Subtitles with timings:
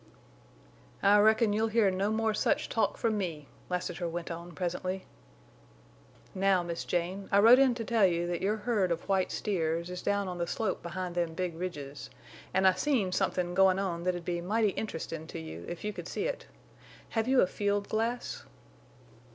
[1.03, 5.05] "I reckon you'll hear no more such talk from me," Lassiter went on, presently.
[6.33, 9.91] "Now, Miss Jane, I rode in to tell you that your herd of white steers
[9.91, 12.09] is down on the slope behind them big ridges.
[12.51, 16.07] An' I seen somethin' goin' on that'd be mighty interestin' to you, if you could
[16.07, 16.47] see it.
[17.09, 18.43] Have you a field glass?"